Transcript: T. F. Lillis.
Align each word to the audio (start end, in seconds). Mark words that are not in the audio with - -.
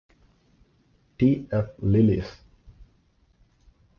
T. 1.19 1.47
F. 1.51 1.69
Lillis. 1.83 2.31